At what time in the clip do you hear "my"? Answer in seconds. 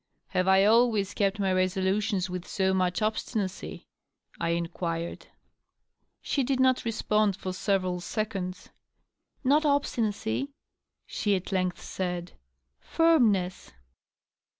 1.39-1.53